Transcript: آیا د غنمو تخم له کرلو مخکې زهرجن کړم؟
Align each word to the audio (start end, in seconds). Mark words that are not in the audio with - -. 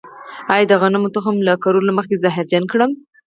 آیا 0.53 0.65
د 0.69 0.73
غنمو 0.81 1.13
تخم 1.15 1.35
له 1.47 1.53
کرلو 1.63 1.91
مخکې 1.97 2.19
زهرجن 2.23 2.63
کړم؟ 2.71 2.91